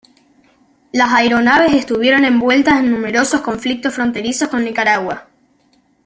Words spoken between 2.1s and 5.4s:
envueltas en numerosos conflictos fronterizos con Nicaragua.